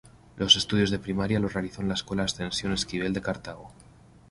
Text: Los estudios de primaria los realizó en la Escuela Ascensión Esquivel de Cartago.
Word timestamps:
Los 0.35 0.55
estudios 0.55 0.89
de 0.89 0.97
primaria 0.97 1.39
los 1.39 1.53
realizó 1.53 1.83
en 1.83 1.87
la 1.89 1.93
Escuela 1.93 2.23
Ascensión 2.23 2.73
Esquivel 2.73 3.13
de 3.13 3.21
Cartago. 3.21 3.71